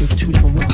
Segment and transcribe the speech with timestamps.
[0.00, 0.73] with two different worlds.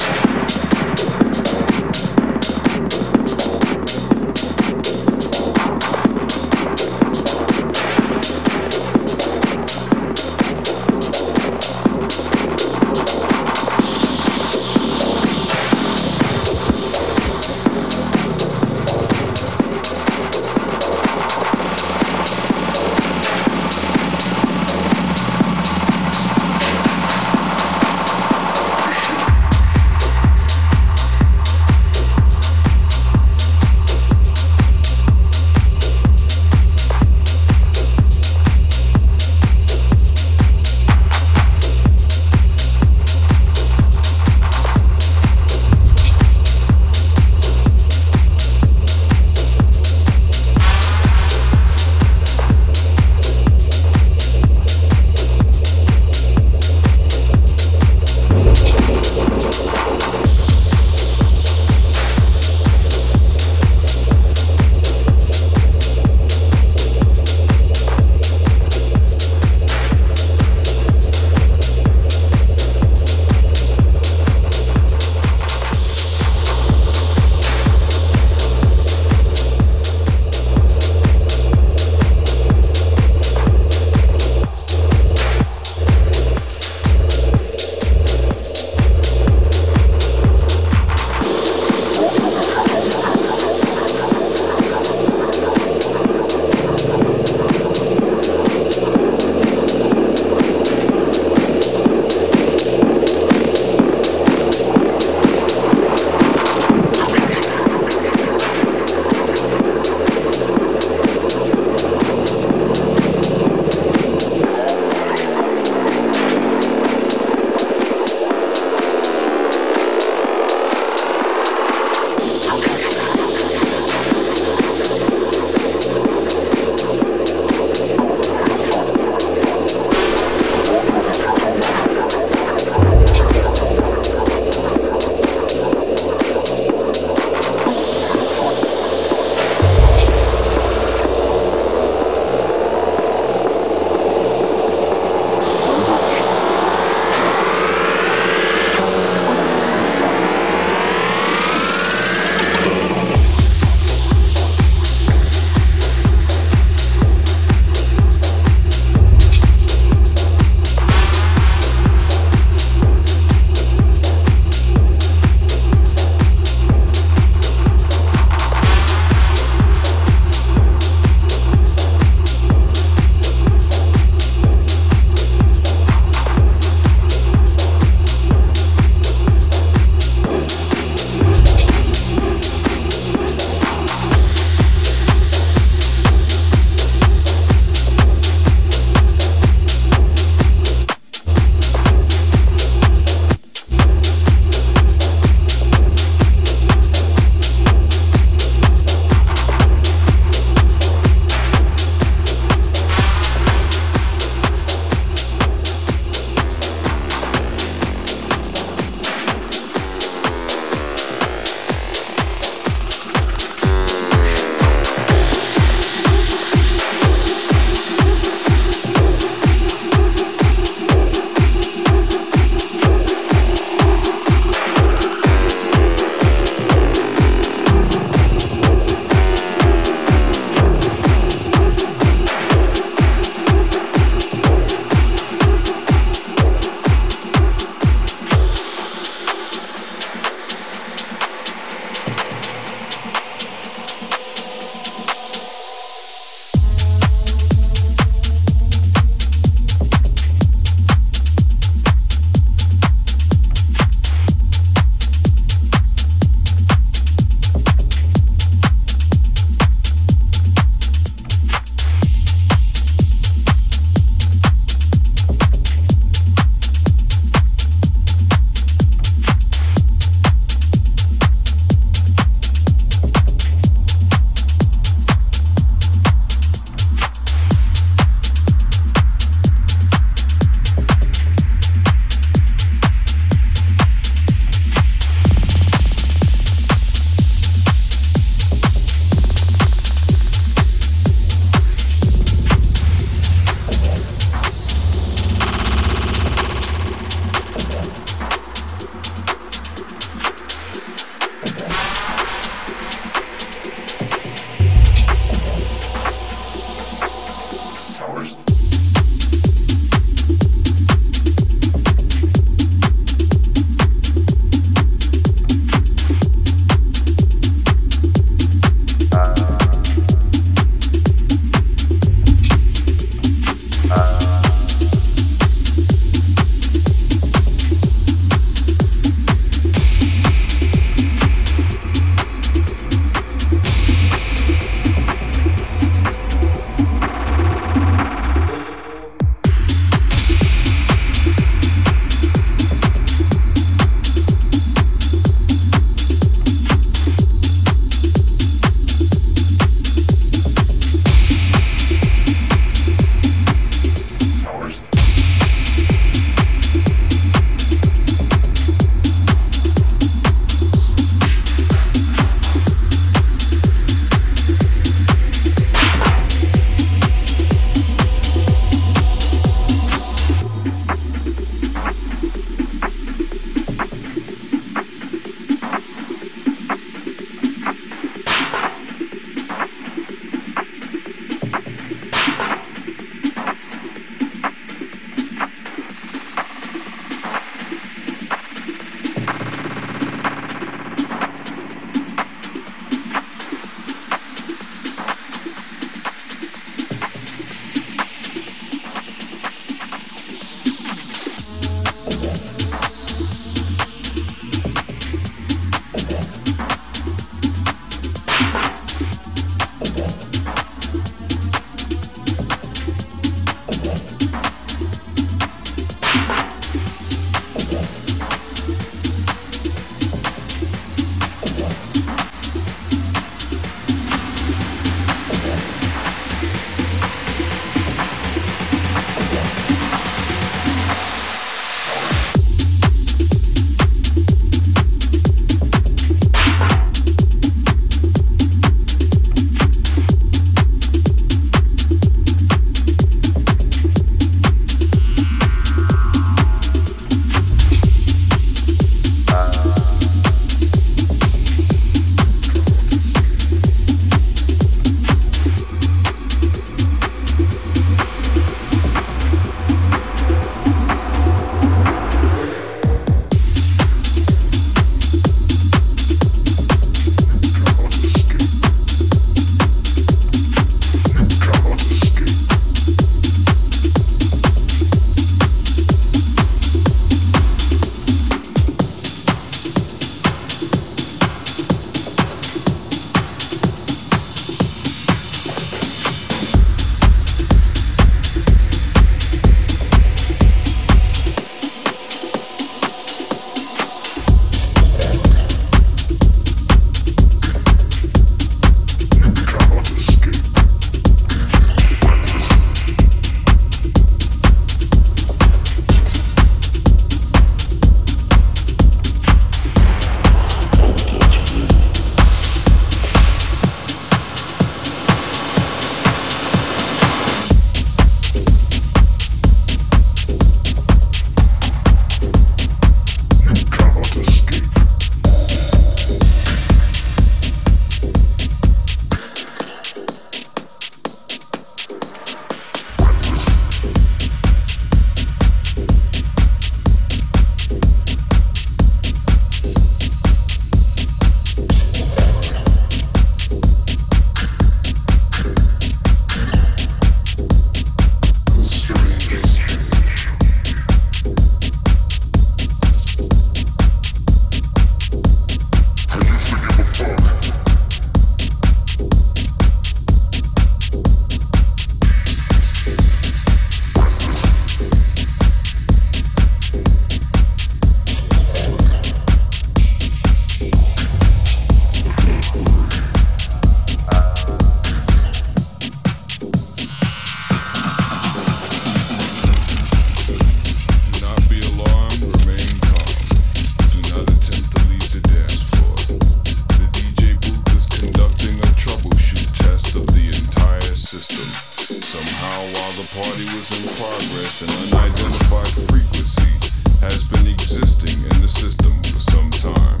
[593.00, 594.60] the party was in progress.
[594.60, 596.52] An unidentified frequency
[597.00, 600.00] has been existing in the system for some time.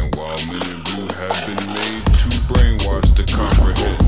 [0.00, 4.00] And while many of you have been made too brainwashed to comprehend,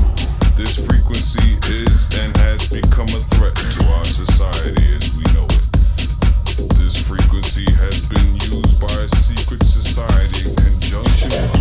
[0.57, 6.73] this frequency is and has become a threat to our society as we know it.
[6.81, 11.52] This frequency has been used by a secret society in conjunction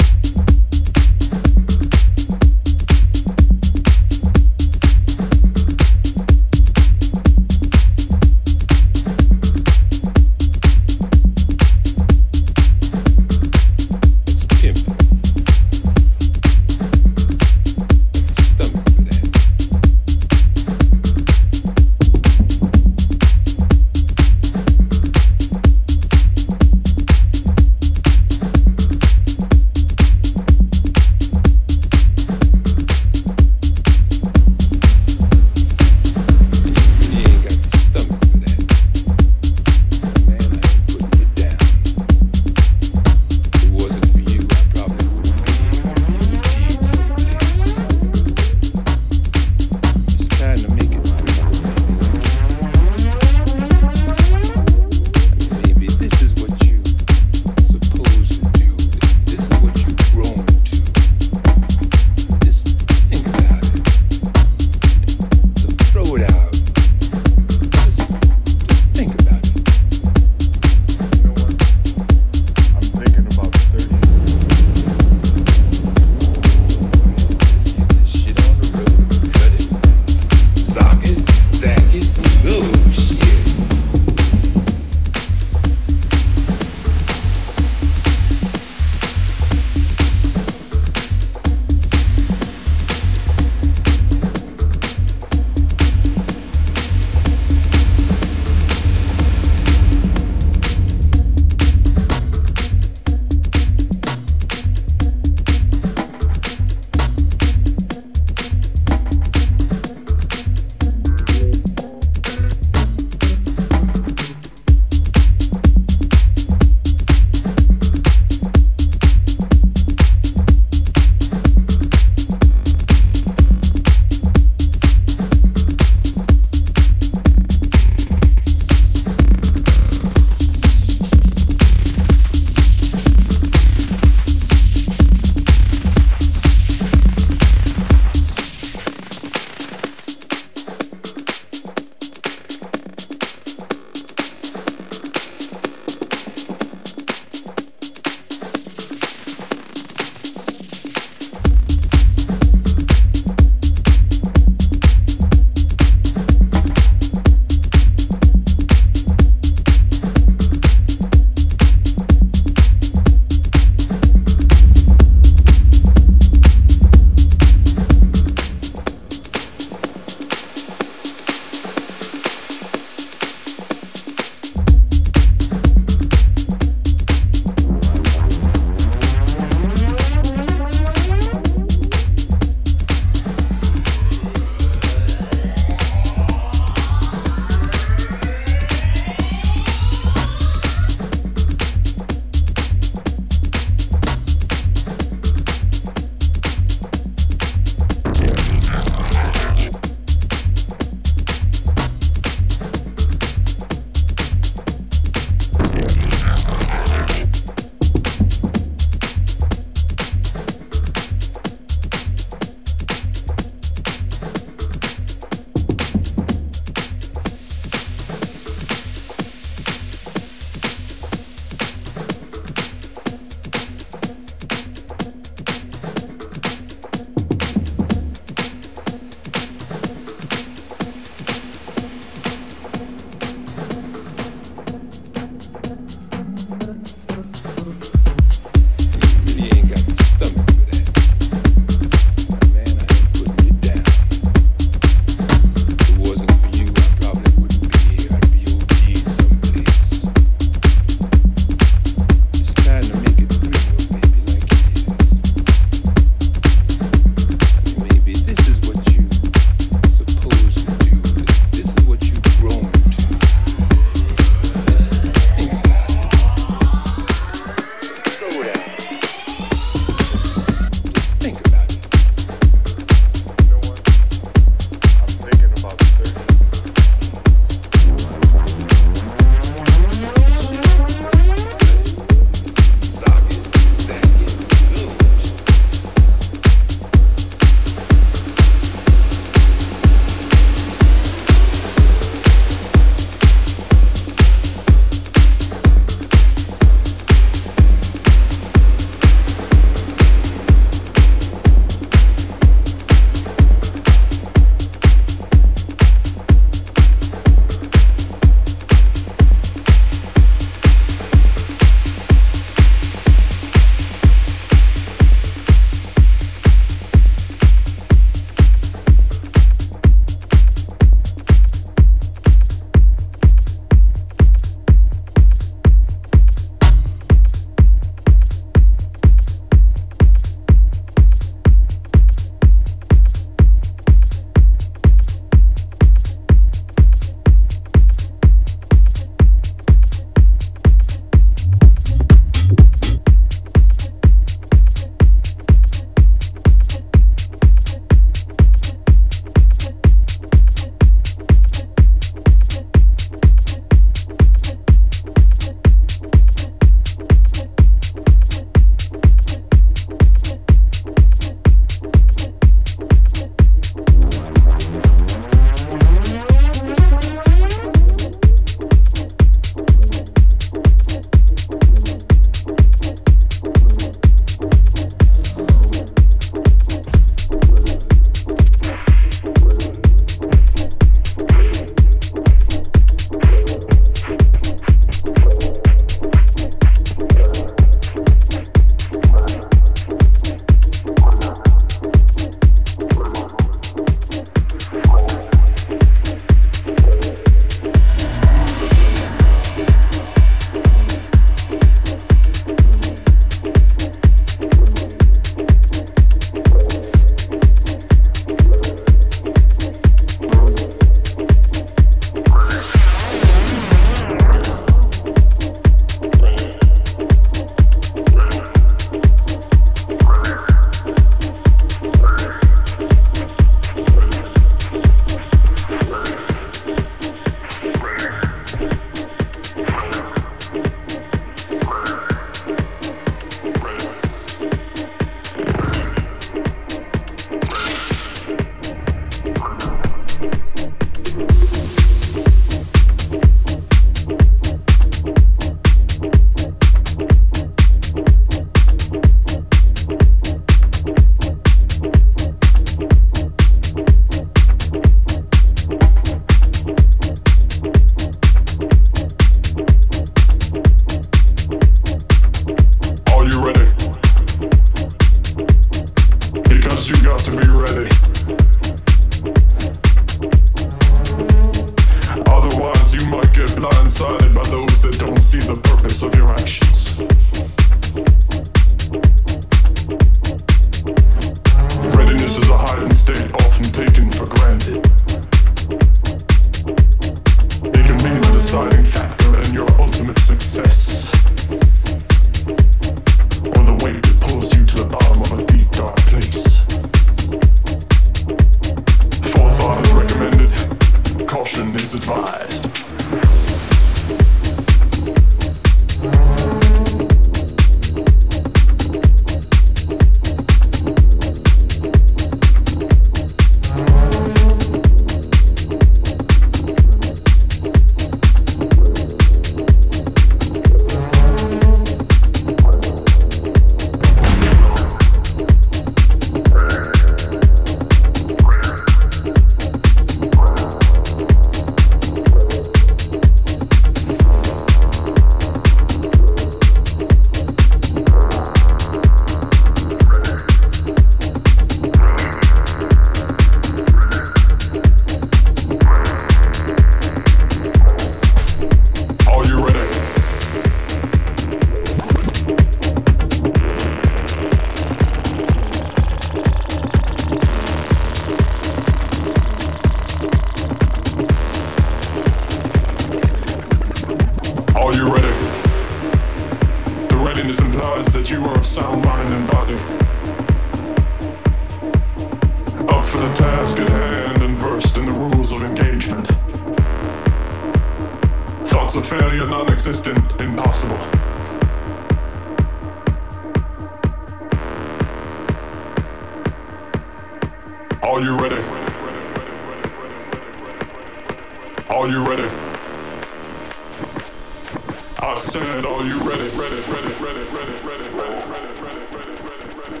[595.22, 599.36] I said, are you ready, ready, ready, ready, ready, ready, ready, ready, ready, ready, ready,
[599.36, 600.00] ready, ready,